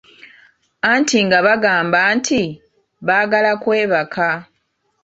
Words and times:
Anti 0.91 1.17
nga 1.25 1.37
bagamba 1.45 1.99
nti 2.17 2.41
baagala 3.07 3.51
kwebaka. 3.61 4.27